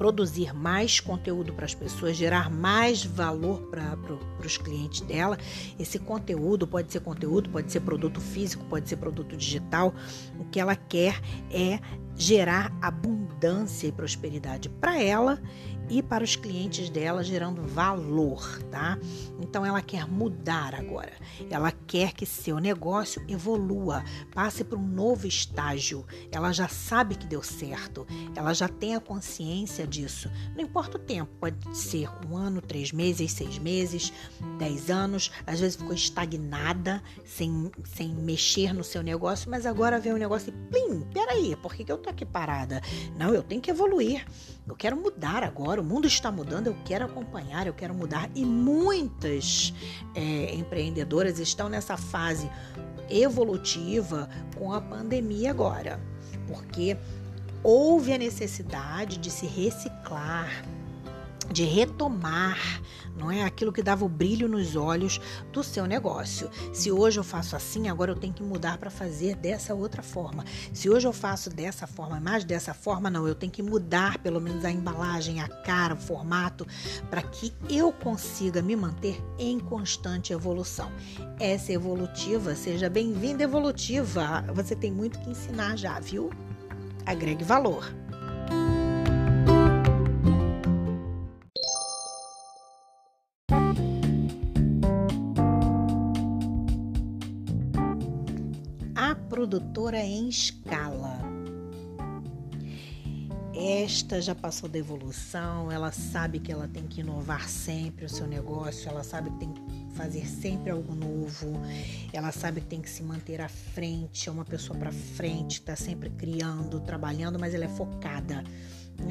produzir 0.00 0.54
mais 0.54 0.98
conteúdo 0.98 1.52
para 1.52 1.66
as 1.66 1.74
pessoas, 1.74 2.16
gerar 2.16 2.50
mais 2.50 3.04
valor 3.04 3.60
para 3.70 3.98
pro, 3.98 4.18
os 4.42 4.56
clientes 4.56 5.02
dela. 5.02 5.36
Esse 5.78 5.98
conteúdo 5.98 6.66
pode 6.66 6.90
ser 6.90 7.00
conteúdo, 7.00 7.50
pode 7.50 7.70
ser 7.70 7.80
produto 7.80 8.18
físico, 8.18 8.64
pode 8.64 8.88
ser 8.88 8.96
produto 8.96 9.36
digital. 9.36 9.92
O 10.38 10.46
que 10.46 10.58
ela 10.58 10.74
quer 10.74 11.20
é 11.50 11.78
gerar 12.16 12.72
abundância 12.80 13.86
e 13.86 13.92
prosperidade 13.92 14.68
para 14.68 15.00
ela 15.02 15.40
e 15.90 16.00
para 16.00 16.22
os 16.22 16.36
clientes 16.36 16.88
dela, 16.88 17.24
gerando 17.24 17.62
valor, 17.62 18.62
tá? 18.70 18.96
Então 19.40 19.66
ela 19.66 19.82
quer 19.82 20.06
mudar 20.06 20.72
agora. 20.74 21.12
Ela 21.50 21.72
quer 21.72 22.12
que 22.12 22.24
seu 22.24 22.58
negócio 22.58 23.22
evolua, 23.26 24.04
passe 24.32 24.62
para 24.62 24.78
um 24.78 24.86
novo 24.86 25.26
estágio. 25.26 26.06
Ela 26.30 26.52
já 26.52 26.68
sabe 26.68 27.16
que 27.16 27.26
deu 27.26 27.42
certo, 27.42 28.06
ela 28.36 28.54
já 28.54 28.68
tem 28.68 28.94
a 28.94 29.00
consciência 29.00 29.86
disso. 29.86 30.30
Não 30.54 30.62
importa 30.62 30.96
o 30.96 31.00
tempo, 31.00 31.30
pode 31.40 31.76
ser 31.76 32.08
um 32.24 32.36
ano, 32.36 32.62
três 32.62 32.92
meses, 32.92 33.32
seis 33.32 33.58
meses, 33.58 34.12
dez 34.58 34.90
anos. 34.90 35.32
Às 35.44 35.58
vezes 35.58 35.76
ficou 35.76 35.94
estagnada, 35.94 37.02
sem, 37.24 37.70
sem 37.84 38.14
mexer 38.14 38.72
no 38.72 38.84
seu 38.84 39.02
negócio, 39.02 39.50
mas 39.50 39.66
agora 39.66 39.98
vem 39.98 40.12
o 40.12 40.16
um 40.16 40.18
negócio 40.18 40.50
e 40.50 40.70
plim, 40.70 41.00
peraí, 41.12 41.56
por 41.56 41.74
que, 41.74 41.84
que 41.84 41.90
eu 41.90 41.98
tô 41.98 42.09
aqui 42.10 42.24
parada? 42.24 42.80
Não, 43.16 43.34
eu 43.34 43.42
tenho 43.42 43.60
que 43.60 43.70
evoluir. 43.70 44.24
Eu 44.66 44.76
quero 44.76 44.96
mudar 44.96 45.42
agora, 45.42 45.80
o 45.80 45.84
mundo 45.84 46.06
está 46.06 46.30
mudando, 46.30 46.68
eu 46.68 46.76
quero 46.84 47.04
acompanhar, 47.04 47.66
eu 47.66 47.74
quero 47.74 47.94
mudar. 47.94 48.30
E 48.34 48.44
muitas 48.44 49.74
é, 50.14 50.54
empreendedoras 50.54 51.38
estão 51.38 51.68
nessa 51.68 51.96
fase 51.96 52.48
evolutiva 53.08 54.28
com 54.56 54.72
a 54.72 54.80
pandemia 54.80 55.50
agora, 55.50 56.00
porque 56.46 56.96
houve 57.62 58.12
a 58.12 58.18
necessidade 58.18 59.18
de 59.18 59.30
se 59.30 59.46
reciclar, 59.46 60.48
de 61.52 61.64
retomar, 61.64 62.58
não 63.16 63.30
é 63.30 63.42
aquilo 63.42 63.72
que 63.72 63.82
dava 63.82 64.04
o 64.04 64.08
brilho 64.08 64.48
nos 64.48 64.76
olhos 64.76 65.20
do 65.52 65.62
seu 65.62 65.84
negócio. 65.86 66.50
Se 66.72 66.90
hoje 66.90 67.18
eu 67.18 67.24
faço 67.24 67.56
assim, 67.56 67.88
agora 67.88 68.12
eu 68.12 68.16
tenho 68.16 68.32
que 68.32 68.42
mudar 68.42 68.78
para 68.78 68.90
fazer 68.90 69.36
dessa 69.36 69.74
outra 69.74 70.02
forma. 70.02 70.44
Se 70.72 70.88
hoje 70.88 71.06
eu 71.06 71.12
faço 71.12 71.50
dessa 71.50 71.86
forma, 71.86 72.20
mais 72.20 72.44
dessa 72.44 72.72
forma, 72.72 73.10
não, 73.10 73.26
eu 73.26 73.34
tenho 73.34 73.52
que 73.52 73.62
mudar 73.62 74.18
pelo 74.18 74.40
menos 74.40 74.64
a 74.64 74.70
embalagem, 74.70 75.40
a 75.40 75.48
cara, 75.48 75.94
o 75.94 75.98
formato, 75.98 76.66
para 77.10 77.22
que 77.22 77.52
eu 77.68 77.92
consiga 77.92 78.62
me 78.62 78.76
manter 78.76 79.22
em 79.38 79.58
constante 79.58 80.32
evolução. 80.32 80.90
Essa 81.38 81.72
evolutiva, 81.72 82.54
seja 82.54 82.88
bem-vinda 82.88 83.42
evolutiva. 83.42 84.44
Você 84.54 84.76
tem 84.76 84.92
muito 84.92 85.18
que 85.18 85.30
ensinar 85.30 85.76
já, 85.76 85.98
viu? 85.98 86.30
Agregue 87.04 87.44
valor. 87.44 87.84
Produtora 99.40 99.98
em 99.98 100.28
escala. 100.28 101.18
Esta 103.54 104.20
já 104.20 104.34
passou 104.34 104.68
da 104.68 104.78
evolução, 104.78 105.72
ela 105.72 105.90
sabe 105.90 106.40
que 106.40 106.52
ela 106.52 106.68
tem 106.68 106.86
que 106.86 107.00
inovar 107.00 107.48
sempre 107.48 108.04
o 108.04 108.08
seu 108.08 108.26
negócio, 108.26 108.90
ela 108.90 109.02
sabe 109.02 109.30
que 109.30 109.38
tem 109.38 109.52
que 109.54 109.62
fazer 109.94 110.26
sempre 110.26 110.70
algo 110.70 110.94
novo, 110.94 111.58
ela 112.12 112.30
sabe 112.32 112.60
que 112.60 112.66
tem 112.66 112.82
que 112.82 112.90
se 112.90 113.02
manter 113.02 113.40
à 113.40 113.48
frente, 113.48 114.28
é 114.28 114.32
uma 114.32 114.44
pessoa 114.44 114.78
para 114.78 114.92
frente, 114.92 115.54
está 115.54 115.74
sempre 115.74 116.10
criando, 116.10 116.78
trabalhando, 116.78 117.38
mas 117.38 117.54
ela 117.54 117.64
é 117.64 117.68
focada 117.68 118.44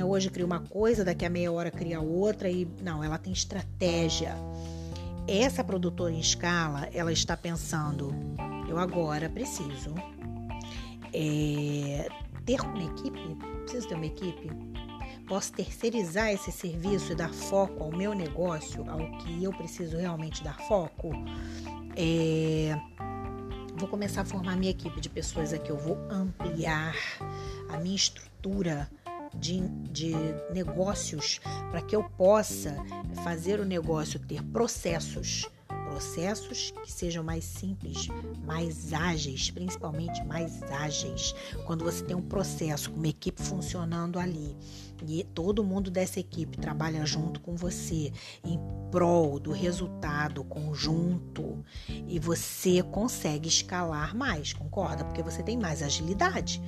hoje 0.07 0.29
crio 0.29 0.45
uma 0.45 0.59
coisa, 0.59 1.03
daqui 1.03 1.25
a 1.25 1.29
meia 1.29 1.51
hora 1.51 1.71
cria 1.71 1.99
outra 1.99 2.47
e 2.47 2.67
não, 2.83 3.03
ela 3.03 3.17
tem 3.17 3.33
estratégia. 3.33 4.35
Essa 5.27 5.63
produtora 5.63 6.13
em 6.13 6.19
escala, 6.19 6.87
ela 6.93 7.11
está 7.11 7.35
pensando, 7.35 8.13
eu 8.69 8.77
agora 8.77 9.27
preciso 9.27 9.95
é, 11.13 12.07
ter 12.45 12.61
uma 12.61 12.83
equipe, 12.83 13.19
preciso 13.63 13.87
ter 13.87 13.95
uma 13.95 14.05
equipe, 14.05 14.49
posso 15.27 15.53
terceirizar 15.53 16.31
esse 16.31 16.51
serviço 16.51 17.11
e 17.11 17.15
dar 17.15 17.33
foco 17.33 17.83
ao 17.83 17.91
meu 17.91 18.13
negócio, 18.13 18.89
ao 18.89 18.99
que 19.19 19.43
eu 19.43 19.51
preciso 19.51 19.97
realmente 19.97 20.43
dar 20.43 20.57
foco. 20.67 21.11
É, 21.95 22.75
vou 23.75 23.87
começar 23.87 24.21
a 24.21 24.25
formar 24.25 24.55
minha 24.57 24.71
equipe 24.71 24.99
de 24.99 25.09
pessoas 25.09 25.53
aqui, 25.53 25.69
eu 25.69 25.77
vou 25.77 25.97
ampliar 26.09 26.95
a 27.69 27.77
minha 27.77 27.95
estrutura 27.95 28.89
de, 29.33 29.59
de 29.91 30.13
negócios 30.53 31.39
para 31.69 31.81
que 31.81 31.95
eu 31.95 32.03
possa 32.17 32.75
fazer 33.23 33.59
o 33.59 33.65
negócio 33.65 34.19
ter 34.19 34.43
processos 34.43 35.47
processos 35.89 36.71
que 36.83 36.91
sejam 36.91 37.23
mais 37.23 37.43
simples, 37.43 38.07
mais 38.45 38.93
ágeis, 38.93 39.49
principalmente 39.49 40.23
mais 40.23 40.61
ágeis. 40.63 41.33
Quando 41.65 41.83
você 41.83 42.03
tem 42.03 42.15
um 42.15 42.21
processo 42.21 42.91
com 42.91 42.97
uma 42.97 43.07
equipe 43.07 43.41
funcionando 43.41 44.19
ali 44.19 44.55
e 45.07 45.23
todo 45.23 45.63
mundo 45.63 45.89
dessa 45.89 46.19
equipe 46.19 46.57
trabalha 46.57 47.05
junto 47.05 47.39
com 47.39 47.55
você 47.55 48.11
em 48.43 48.59
prol 48.91 49.39
do 49.39 49.51
resultado 49.51 50.43
conjunto 50.43 51.63
e 52.07 52.19
você 52.19 52.81
consegue 52.81 53.47
escalar 53.47 54.15
mais, 54.15 54.53
concorda? 54.53 55.03
Porque 55.03 55.21
você 55.21 55.43
tem 55.43 55.57
mais 55.57 55.81
agilidade. 55.81 56.61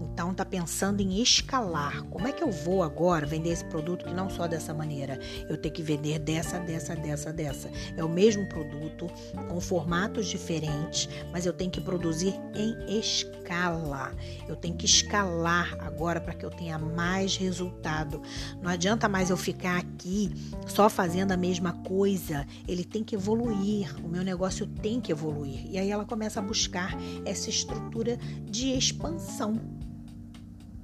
Então 0.00 0.32
tá 0.32 0.44
pensando 0.44 1.00
em 1.00 1.20
escalar. 1.20 2.02
Como 2.04 2.26
é 2.26 2.32
que 2.32 2.42
eu 2.42 2.50
vou 2.50 2.82
agora 2.82 3.26
vender 3.26 3.50
esse 3.50 3.64
produto 3.64 4.04
que 4.04 4.14
não 4.14 4.30
só 4.30 4.46
dessa 4.46 4.72
maneira? 4.72 5.18
Eu 5.48 5.56
tenho 5.56 5.74
que 5.74 5.82
vender 5.82 6.18
dessa, 6.18 6.58
dessa, 6.58 6.96
dessa, 6.96 7.32
dessa. 7.32 7.70
É 7.96 8.02
o 8.02 8.08
mesmo 8.08 8.46
produto 8.48 9.06
com 9.48 9.60
formatos 9.60 10.26
diferentes, 10.26 11.08
mas 11.32 11.44
eu 11.44 11.52
tenho 11.52 11.70
que 11.70 11.80
produzir 11.80 12.34
em 12.54 12.98
escala. 12.98 14.14
Eu 14.48 14.56
tenho 14.56 14.76
que 14.76 14.86
escalar 14.86 15.76
agora 15.80 16.20
para 16.20 16.34
que 16.34 16.44
eu 16.44 16.50
tenha 16.50 16.78
mais 16.78 17.36
resultado. 17.76 18.22
Não 18.60 18.70
adianta 18.70 19.08
mais 19.08 19.30
eu 19.30 19.36
ficar 19.36 19.78
aqui 19.78 20.32
só 20.66 20.88
fazendo 20.88 21.32
a 21.32 21.36
mesma 21.36 21.72
coisa. 21.72 22.46
Ele 22.66 22.84
tem 22.84 23.04
que 23.04 23.14
evoluir. 23.14 23.94
O 24.04 24.08
meu 24.08 24.24
negócio 24.24 24.66
tem 24.66 25.00
que 25.00 25.12
evoluir. 25.12 25.66
E 25.70 25.78
aí 25.78 25.90
ela 25.90 26.04
começa 26.04 26.40
a 26.40 26.42
buscar 26.42 26.96
essa 27.24 27.50
estrutura 27.50 28.18
de 28.44 28.70
expansão. 28.76 29.60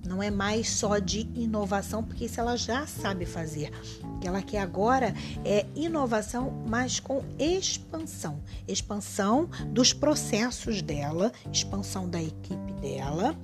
Não 0.04 0.20
é 0.20 0.32
mais 0.32 0.68
só 0.68 0.98
de 0.98 1.28
inovação, 1.32 2.02
porque 2.02 2.24
isso 2.24 2.40
ela 2.40 2.56
já 2.56 2.86
sabe 2.88 3.24
fazer. 3.24 3.70
O 4.02 4.18
que 4.18 4.26
ela 4.26 4.42
quer 4.42 4.58
agora 4.58 5.14
é 5.44 5.64
inovação, 5.76 6.64
mas 6.68 6.98
com 6.98 7.24
expansão. 7.38 8.42
Expansão 8.66 9.48
dos 9.68 9.92
processos 9.92 10.82
dela, 10.82 11.32
expansão 11.52 12.08
da 12.08 12.20
equipe 12.20 12.72
dela, 12.80 13.38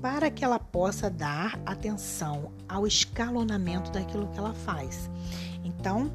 para 0.00 0.30
que 0.30 0.44
ela 0.44 0.58
possa 0.58 1.10
dar 1.10 1.58
atenção 1.64 2.52
ao 2.68 2.86
escalonamento 2.86 3.90
daquilo 3.90 4.28
que 4.28 4.38
ela 4.38 4.54
faz. 4.54 5.10
Então, 5.64 6.10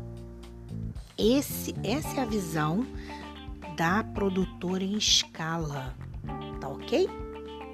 esse, 1.18 1.76
essa 1.84 2.20
é 2.20 2.24
a 2.24 2.26
visão 2.26 2.86
da 3.76 4.04
produtora 4.04 4.84
em 4.84 4.96
escala, 4.96 5.96
tá 6.60 6.68
ok? 6.68 7.10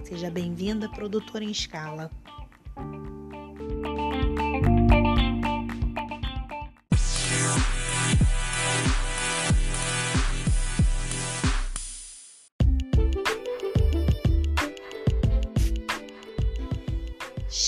Seja 0.04 0.30
bem-vinda, 0.30 0.90
produtora 0.90 1.44
em 1.44 1.52
escala. 1.52 2.10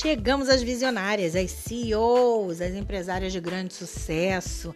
Chegamos 0.10 0.50
às 0.50 0.63
visionárias, 0.63 1.36
às 1.36 1.51
CEOs, 1.51 2.62
às 2.62 2.74
empresárias 2.74 3.32
de 3.32 3.39
grande 3.39 3.76
sucesso, 3.76 4.74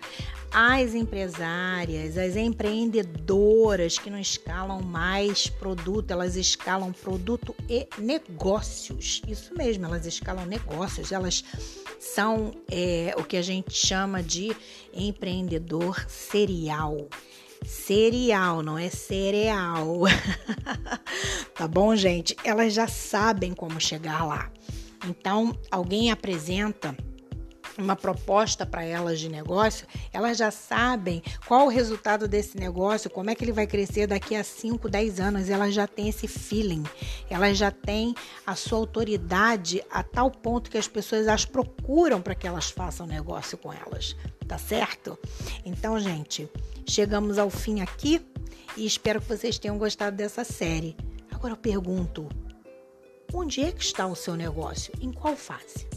as 0.52 0.94
empresárias, 0.94 2.20
as 2.20 2.36
empreendedoras 2.36 3.98
que 3.98 4.12
não 4.12 4.20
escalam 4.20 4.80
mais 4.84 5.48
produto, 5.48 6.12
elas 6.12 6.36
escalam 6.36 6.94
produto 6.94 7.56
e 7.68 7.88
negócios. 7.98 9.24
Isso 9.28 9.56
mesmo, 9.58 9.88
elas 9.88 10.06
escalam 10.06 10.46
negócios, 10.46 11.12
elas 11.12 11.44
são 12.00 12.54
é, 12.70 13.16
o 13.18 13.24
que 13.24 13.36
a 13.36 13.42
gente 13.42 13.74
chama 13.74 14.22
de 14.22 14.56
empreendedor 14.94 16.06
serial. 16.08 17.08
Serial, 17.66 18.62
não 18.62 18.78
é 18.78 18.92
cereal. 18.92 20.02
tá 21.58 21.68
bom, 21.68 21.96
gente? 21.96 22.36
Elas 22.44 22.72
já 22.72 22.88
sabem 22.88 23.56
como 23.56 23.82
chegar 23.82 24.24
lá. 24.28 24.52
Então, 25.06 25.58
alguém 25.70 26.12
apresenta 26.12 26.96
uma 27.78 27.96
proposta 27.96 28.66
para 28.66 28.84
elas 28.84 29.20
de 29.20 29.30
negócio, 29.30 29.88
elas 30.12 30.38
já 30.38 30.52
sabem 30.52 31.24
qual 31.48 31.66
o 31.66 31.70
resultado 31.70 32.28
desse 32.28 32.58
negócio, 32.58 33.10
como 33.10 33.30
é 33.30 33.36
que 33.36 33.44
ele 33.44 33.52
vai 33.52 33.66
crescer 33.66 34.08
daqui 34.08 34.36
a 34.36 34.44
5, 34.44 34.88
10 34.88 35.20
anos, 35.20 35.50
elas 35.50 35.74
já 35.74 35.88
têm 35.88 36.10
esse 36.10 36.28
feeling, 36.28 36.84
elas 37.30 37.58
já 37.58 37.72
têm 37.72 38.14
a 38.46 38.56
sua 38.56 38.78
autoridade 38.78 39.84
a 39.90 40.04
tal 40.04 40.30
ponto 40.30 40.70
que 40.70 40.78
as 40.78 40.88
pessoas 40.88 41.28
as 41.28 41.46
procuram 41.46 42.22
para 42.22 42.36
que 42.36 42.48
elas 42.48 42.70
façam 42.70 43.08
negócio 43.08 43.58
com 43.58 43.74
elas, 43.74 44.16
tá 44.48 44.58
certo? 44.58 45.18
Então, 45.66 46.00
gente, 46.00 46.50
chegamos 46.88 47.38
ao 47.38 47.50
fim 47.50 47.82
aqui 47.82 48.22
e 48.78 48.86
espero 48.86 49.22
que 49.22 49.28
vocês 49.28 49.58
tenham 49.58 49.78
gostado 49.78 50.16
dessa 50.16 50.44
série. 50.44 50.96
Agora 51.32 51.54
eu 51.54 51.58
pergunto, 51.58 52.30
onde 53.34 53.62
é 53.62 53.72
que 53.72 53.84
está 53.84 54.06
o 54.06 54.16
seu 54.16 54.36
negócio? 54.36 54.94
Em 55.02 55.12
qual 55.12 55.36
fase? 55.36 55.88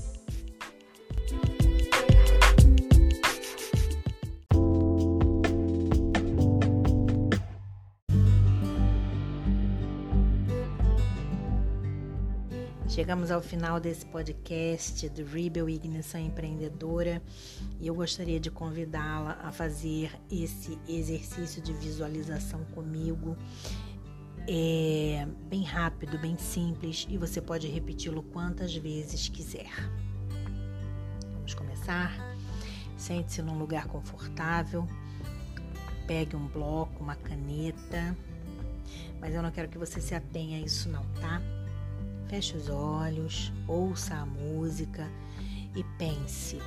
Chegamos 12.89 13.31
ao 13.31 13.43
final 13.43 13.79
desse 13.79 14.07
podcast 14.07 15.07
do 15.11 15.23
Rebel 15.23 15.69
Ignição 15.69 16.19
Empreendedora 16.19 17.23
e 17.79 17.87
eu 17.89 17.95
gostaria 17.95 18.41
de 18.41 18.51
convidá-la 18.51 19.39
a 19.43 19.53
fazer 19.53 20.11
esse 20.31 20.79
exercício 20.89 21.61
de 21.61 21.75
visualização 21.75 22.65
comigo. 22.75 23.37
É 24.49 25.27
bem 25.49 25.65
rápido, 25.65 26.17
bem 26.19 26.39
simples 26.39 27.05
e 27.11 27.19
você 27.19 27.41
pode 27.41 27.67
repeti-lo 27.67 28.23
quantas 28.23 28.77
vezes 28.77 29.29
quiser. 29.29 29.73
Vamos 31.35 31.53
começar? 31.53 32.13
Sente-se 32.97 33.43
num 33.43 33.59
lugar 33.59 33.89
confortável, 33.89 34.87
pegue 36.07 36.37
um 36.37 36.47
bloco, 36.47 37.03
uma 37.03 37.17
caneta, 37.17 38.17
mas 39.21 39.35
eu 39.35 39.43
não 39.43 39.51
quero 39.51 39.69
que 39.69 39.79
você 39.79 40.01
se 40.01 40.15
atenha 40.15 40.59
a 40.59 40.61
isso 40.61 40.89
não, 40.89 41.05
tá? 41.21 41.43
Feche 42.29 42.57
os 42.57 42.69
olhos, 42.69 43.53
ouça 43.67 44.15
a 44.15 44.27
música 44.27 45.11
e 45.75 45.83
pense: 45.99 46.61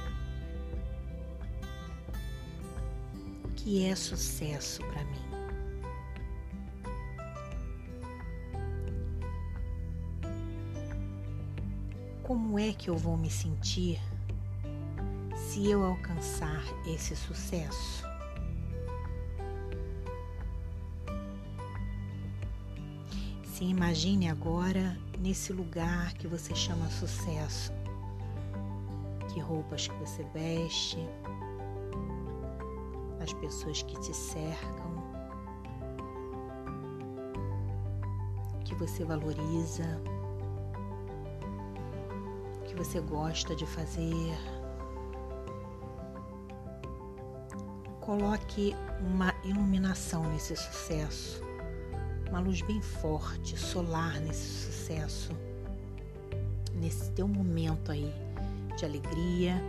o 3.45 3.49
que 3.55 3.85
é 3.85 3.95
sucesso 3.95 4.83
para 4.87 5.05
mim? 5.05 5.28
Como 12.60 12.69
é 12.69 12.74
que 12.74 12.89
eu 12.89 12.98
vou 12.98 13.15
me 13.15 13.30
sentir 13.30 14.02
se 15.34 15.72
eu 15.72 15.82
alcançar 15.82 16.62
esse 16.86 17.15
sucesso? 17.15 18.04
Se 23.45 23.63
imagine 23.63 24.30
agora 24.30 25.00
nesse 25.19 25.54
lugar 25.54 26.13
que 26.15 26.28
você 26.28 26.54
chama 26.54 26.89
sucesso. 26.89 27.72
Que 29.34 29.39
roupas 29.39 29.88
que 29.88 29.95
você 29.95 30.26
veste, 30.34 30.98
as 33.24 33.32
pessoas 33.36 33.84
que 33.84 33.98
te 34.02 34.13
cercam, 34.13 35.02
o 38.54 38.63
que 38.65 38.76
você 38.76 39.06
valoriza, 39.06 40.02
você 42.79 43.01
gosta 43.01 43.53
de 43.53 43.65
fazer. 43.65 44.33
Coloque 47.99 48.73
uma 49.01 49.35
iluminação 49.43 50.23
nesse 50.31 50.55
sucesso. 50.55 51.43
Uma 52.29 52.39
luz 52.39 52.61
bem 52.61 52.81
forte, 52.81 53.59
solar 53.59 54.21
nesse 54.21 54.65
sucesso, 54.65 55.31
nesse 56.73 57.11
teu 57.11 57.27
momento 57.27 57.91
aí 57.91 58.13
de 58.77 58.85
alegria, 58.85 59.61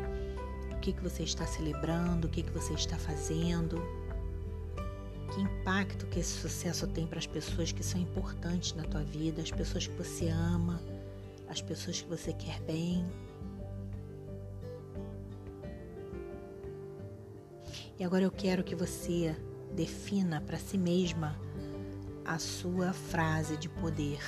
o 0.76 0.78
que, 0.78 0.92
que 0.92 1.02
você 1.02 1.24
está 1.24 1.44
celebrando, 1.46 2.28
o 2.28 2.30
que, 2.30 2.44
que 2.44 2.50
você 2.50 2.74
está 2.74 2.96
fazendo, 2.96 3.82
que 5.34 5.40
impacto 5.40 6.06
que 6.06 6.20
esse 6.20 6.38
sucesso 6.38 6.86
tem 6.86 7.06
para 7.06 7.18
as 7.18 7.26
pessoas 7.26 7.72
que 7.72 7.82
são 7.82 8.00
importantes 8.00 8.72
na 8.74 8.84
tua 8.84 9.02
vida, 9.02 9.42
as 9.42 9.50
pessoas 9.50 9.86
que 9.86 9.96
você 9.96 10.28
ama, 10.28 10.80
as 11.50 11.60
pessoas 11.60 12.00
que 12.00 12.08
você 12.08 12.32
quer 12.32 12.60
bem. 12.62 13.04
E 17.98 18.04
agora 18.04 18.22
eu 18.22 18.30
quero 18.30 18.64
que 18.64 18.74
você 18.74 19.36
defina 19.74 20.40
para 20.40 20.56
si 20.56 20.78
mesma 20.78 21.36
a 22.24 22.38
sua 22.38 22.92
frase 22.92 23.56
de 23.56 23.68
poder. 23.68 24.20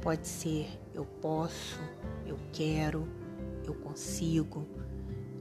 Pode 0.00 0.26
ser 0.26 0.80
eu 0.94 1.04
posso, 1.04 1.80
eu 2.26 2.38
quero, 2.52 3.08
eu 3.64 3.74
consigo, 3.74 4.66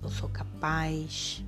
eu 0.02 0.10
sou 0.10 0.30
capaz. 0.30 1.46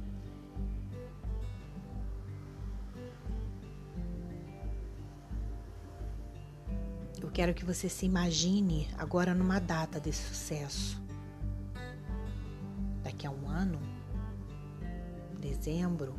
Quero 7.34 7.54
que 7.54 7.66
você 7.66 7.90
se 7.90 8.06
imagine 8.06 8.88
agora 8.96 9.34
numa 9.34 9.60
data 9.60 10.00
desse 10.00 10.22
sucesso. 10.28 11.02
Daqui 13.02 13.26
a 13.26 13.32
um 13.32 13.50
ano, 13.50 13.80
dezembro, 15.40 16.14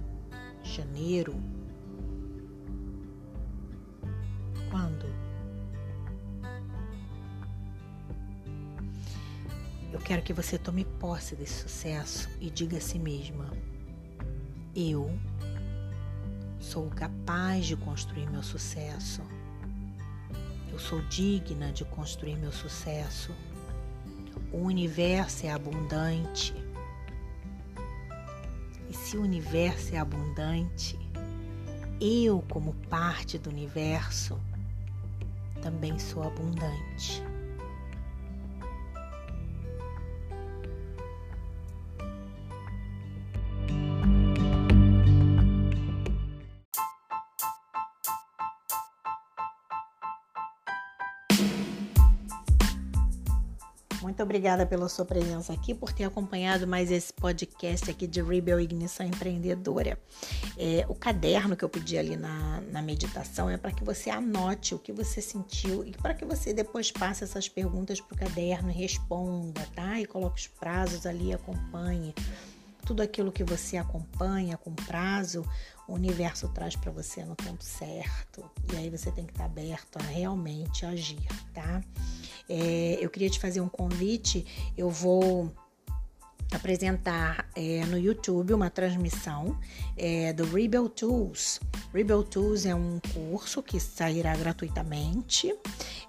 janeiro. 0.65 1.35
Quando? 4.71 5.07
Eu 9.93 10.01
quero 10.01 10.21
que 10.23 10.33
você 10.33 10.59
tome 10.59 10.85
posse 10.85 11.37
desse 11.37 11.63
sucesso 11.63 12.29
e 12.41 12.51
diga 12.51 12.79
a 12.79 12.81
si 12.81 12.99
mesma: 12.99 13.53
Eu 14.75 15.09
sou 16.59 16.91
capaz 16.91 17.67
de 17.67 17.77
construir 17.77 18.29
meu 18.29 18.43
sucesso. 18.43 19.23
Eu 20.75 20.81
sou 20.81 21.01
digna 21.03 21.71
de 21.71 21.85
construir 21.85 22.35
meu 22.37 22.51
sucesso. 22.51 23.33
O 24.51 24.57
universo 24.57 25.47
é 25.47 25.53
abundante. 25.53 26.53
E 28.91 28.93
se 28.93 29.17
o 29.17 29.23
universo 29.23 29.95
é 29.95 29.99
abundante, 29.99 30.99
eu, 32.01 32.45
como 32.51 32.75
parte 32.91 33.39
do 33.39 33.51
universo, 33.51 34.37
também 35.63 35.97
sou 35.97 36.25
abundante. 36.25 37.23
Obrigada 54.25 54.67
pela 54.67 54.89
sua 54.89 55.05
presença 55.05 55.53
aqui, 55.53 55.75
por 55.75 55.93
ter 55.93 56.05
acompanhado 56.05 56.67
mais 56.67 56.91
esse 56.91 57.13
podcast 57.13 57.91
aqui 57.91 58.07
de 58.07 58.23
Rebel 58.23 58.59
Ignição 58.59 59.07
Empreendedora. 59.07 59.99
É, 60.59 60.85
o 60.89 60.95
caderno 60.95 61.55
que 61.55 61.65
eu 61.65 61.69
pedi 61.69 61.99
ali 61.99 62.17
na, 62.17 62.61
na 62.73 62.83
meditação 62.83 63.49
é 63.49 63.57
para 63.57 63.71
que 63.71 63.85
você 63.85 64.11
anote 64.11 64.75
o 64.75 64.79
que 64.79 64.93
você 64.93 65.21
sentiu 65.21 65.85
e 65.87 65.93
para 65.93 66.15
que 66.15 66.25
você 66.25 66.53
depois 66.53 66.91
passe 66.91 67.23
essas 67.23 67.49
perguntas 67.49 68.01
para 68.01 68.15
o 68.15 68.19
caderno 68.19 68.71
e 68.71 68.75
responda, 68.75 69.61
tá? 69.75 70.01
E 70.01 70.07
coloque 70.07 70.41
os 70.41 70.47
prazos 70.49 71.07
ali, 71.07 71.33
acompanhe 71.33 72.15
tudo 72.85 73.03
aquilo 73.03 73.33
que 73.33 73.43
você 73.43 73.77
acompanha 73.77 74.57
com 74.57 74.73
prazo, 74.75 75.45
o 75.87 75.95
universo 75.95 76.49
traz 76.49 76.77
para 76.77 76.91
você 76.91 77.25
no 77.25 77.35
tempo 77.35 77.63
certo. 77.63 78.45
E 78.73 78.77
aí 78.77 78.91
você 78.91 79.11
tem 79.11 79.25
que 79.25 79.33
estar 79.33 79.45
tá 79.45 79.51
aberto 79.51 79.99
a 79.99 80.03
realmente 80.03 80.87
agir, 80.87 81.27
tá? 81.53 81.83
É, 82.49 82.99
eu 83.01 83.11
queria 83.11 83.31
te 83.31 83.39
fazer 83.39 83.61
um 83.61 83.69
convite. 83.69 84.47
Eu 84.77 84.91
vou 84.91 85.53
apresentar 86.57 87.49
é, 87.55 87.85
no 87.87 87.99
YouTube 87.99 88.55
uma 88.55 88.71
transmissão 88.71 89.59
é, 89.97 90.33
do 90.33 90.45
Rebel 90.45 90.89
Tools. 90.89 91.61
Rebel 91.93 92.23
Tools 92.23 92.67
é 92.67 92.75
um 92.75 93.01
curso 93.13 93.63
que 93.63 93.79
sairá 93.81 94.37
gratuitamente, 94.37 95.55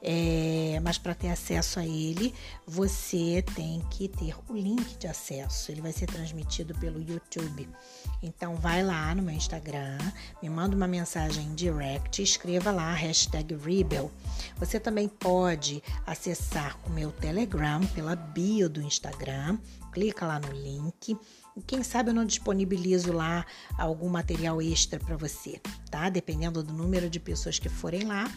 é, 0.01 0.79
mas 0.83 0.97
para 0.97 1.13
ter 1.13 1.29
acesso 1.29 1.79
a 1.79 1.85
ele, 1.85 2.33
você 2.65 3.43
tem 3.55 3.81
que 3.89 4.07
ter 4.07 4.35
o 4.49 4.53
link 4.53 4.97
de 4.97 5.07
acesso. 5.07 5.71
Ele 5.71 5.81
vai 5.81 5.91
ser 5.91 6.07
transmitido 6.07 6.73
pelo 6.75 7.01
YouTube. 7.01 7.67
Então 8.21 8.55
vai 8.55 8.83
lá 8.83 9.13
no 9.13 9.21
meu 9.21 9.35
Instagram, 9.35 9.97
me 10.41 10.49
manda 10.49 10.75
uma 10.75 10.87
mensagem 10.87 11.53
direct, 11.53 12.21
escreva 12.21 12.71
lá 12.71 12.93
hashtag 12.93 13.55
Rebel. 13.55 14.11
Você 14.57 14.79
também 14.79 15.07
pode 15.07 15.83
acessar 16.05 16.79
o 16.85 16.89
meu 16.89 17.11
Telegram 17.11 17.85
pela 17.87 18.15
bio 18.15 18.69
do 18.69 18.81
Instagram 18.81 19.57
clica 19.95 20.27
lá 20.27 20.39
no 20.39 20.51
link. 20.51 21.17
E 21.55 21.61
quem 21.61 21.81
sabe 21.81 22.09
eu 22.09 22.13
não 22.13 22.25
disponibilizo 22.25 23.13
lá 23.13 23.45
algum 23.77 24.09
material 24.09 24.61
extra 24.61 24.99
para 24.99 25.15
você, 25.15 25.61
tá? 25.89 26.09
Dependendo 26.09 26.61
do 26.61 26.73
número 26.73 27.09
de 27.09 27.17
pessoas 27.17 27.57
que 27.57 27.69
forem 27.69 28.03
lá, 28.03 28.29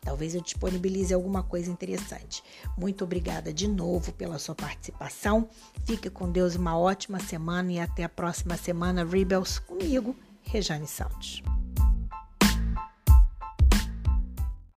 talvez 0.00 0.34
eu 0.34 0.40
disponibilize 0.40 1.14
alguma 1.14 1.44
coisa 1.44 1.70
interessante. 1.70 2.42
Muito 2.76 3.04
obrigada 3.04 3.52
de 3.52 3.68
novo 3.68 4.12
pela 4.12 4.36
sua 4.40 4.56
participação. 4.56 5.48
Fique 5.84 6.10
com 6.10 6.30
Deus, 6.30 6.56
uma 6.56 6.76
ótima 6.76 7.20
semana 7.20 7.72
e 7.72 7.78
até 7.78 8.02
a 8.02 8.08
próxima 8.08 8.56
semana, 8.56 9.04
Rebels, 9.04 9.60
comigo, 9.60 10.16
Rejane 10.42 10.88
Santos. 10.88 11.40